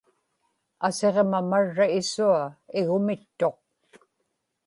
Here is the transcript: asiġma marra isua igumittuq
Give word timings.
asiġma 0.85 1.39
marra 1.49 1.85
isua 1.99 2.43
igumittuq 2.79 3.57